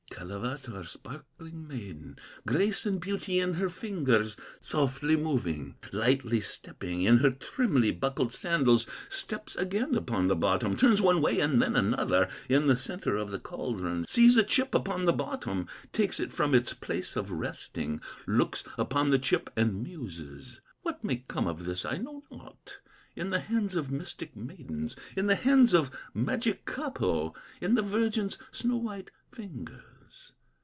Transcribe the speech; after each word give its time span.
"Kalevatar, 0.21 0.83
sparkling 0.85 1.67
maiden, 1.67 2.15
Grace 2.45 2.85
and 2.85 3.01
beauty 3.01 3.39
in 3.39 3.55
her 3.55 3.71
fingers, 3.71 4.37
Softly 4.59 5.15
moving, 5.15 5.77
lightly 5.91 6.41
stepping, 6.41 7.01
In 7.01 7.17
her 7.19 7.31
trimly 7.31 7.89
buckled 7.89 8.31
sandals, 8.31 8.85
Steps 9.09 9.55
again 9.55 9.95
upon 9.95 10.27
the 10.27 10.35
bottom, 10.35 10.77
Turns 10.77 11.01
one 11.01 11.21
way 11.21 11.39
and 11.39 11.59
then 11.59 11.75
another, 11.75 12.29
In 12.47 12.67
the 12.67 12.75
centre 12.75 13.15
of 13.15 13.31
the 13.31 13.39
caldron, 13.39 14.05
Sees 14.07 14.37
a 14.37 14.43
chip 14.43 14.75
upon 14.75 15.05
the 15.05 15.13
bottom, 15.13 15.65
Takes 15.91 16.19
it 16.19 16.31
from 16.31 16.53
its 16.53 16.73
place 16.73 17.15
of 17.15 17.31
resting, 17.31 17.99
Looks 18.27 18.63
upon 18.77 19.09
the 19.09 19.17
chip 19.19 19.49
and 19.55 19.81
muses: 19.81 20.61
'What 20.83 21.03
may 21.03 21.23
come 21.27 21.47
of 21.47 21.65
this 21.65 21.83
I 21.83 21.97
know 21.97 22.23
not, 22.29 22.77
In 23.15 23.31
the 23.31 23.39
hands 23.39 23.75
of 23.75 23.89
mystic 23.89 24.35
maidens, 24.35 24.95
In 25.17 25.25
the 25.25 25.35
hands 25.35 25.73
of 25.73 25.89
magic 26.13 26.65
Kapo, 26.65 27.33
In 27.59 27.73
the 27.73 27.81
virgin's 27.81 28.37
snow 28.51 28.77
white 28.77 29.09
fingers. 29.31 29.87